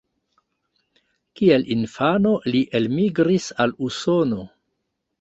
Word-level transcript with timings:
Kiel 1.41 1.67
infano 1.77 2.33
li 2.57 2.65
elmigris 2.83 3.49
al 3.67 3.79
Usono. 3.93 4.45